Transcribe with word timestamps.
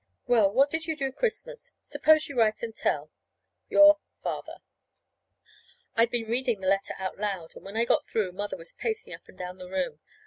Well, 0.25 0.49
what 0.51 0.71
did 0.71 0.87
you 0.87 0.97
do 0.97 1.11
Christmas? 1.11 1.73
Suppose 1.79 2.27
you 2.27 2.35
write 2.35 2.63
and 2.63 2.75
tell 2.75 3.11
Your 3.69 3.99
FATHER 4.23 4.55
I'd 5.95 6.09
been 6.09 6.25
reading 6.27 6.59
the 6.59 6.67
letter 6.67 6.95
out 6.97 7.19
loud, 7.19 7.55
and 7.55 7.63
when 7.63 7.77
I 7.77 7.85
got 7.85 8.07
through 8.07 8.31
Mother 8.31 8.57
was 8.57 8.73
pacing 8.73 9.13
up 9.13 9.27
and 9.27 9.37
down 9.37 9.59
the 9.59 9.69
room. 9.69 9.99